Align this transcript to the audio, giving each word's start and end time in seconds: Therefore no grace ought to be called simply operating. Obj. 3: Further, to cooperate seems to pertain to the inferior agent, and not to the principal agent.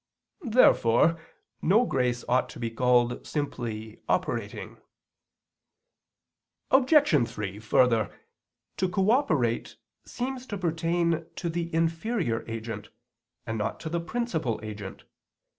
Therefore 0.49 1.19
no 1.61 1.85
grace 1.85 2.25
ought 2.27 2.49
to 2.49 2.59
be 2.59 2.71
called 2.71 3.23
simply 3.27 4.01
operating. 4.09 4.79
Obj. 6.71 7.29
3: 7.31 7.59
Further, 7.59 8.11
to 8.77 8.89
cooperate 8.89 9.75
seems 10.03 10.47
to 10.47 10.57
pertain 10.57 11.27
to 11.35 11.49
the 11.51 11.71
inferior 11.71 12.43
agent, 12.47 12.89
and 13.45 13.59
not 13.59 13.79
to 13.81 13.89
the 13.89 14.01
principal 14.01 14.59
agent. 14.63 15.03